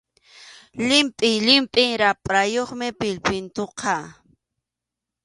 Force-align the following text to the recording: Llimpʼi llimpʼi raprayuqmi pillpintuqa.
Llimpʼi 0.87 1.29
llimpʼi 1.45 1.85
raprayuqmi 2.01 2.87
pillpintuqa. 2.99 3.95